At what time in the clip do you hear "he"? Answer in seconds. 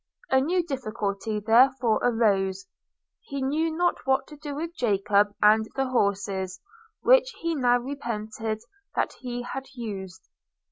3.19-3.39, 7.41-7.53, 9.19-9.43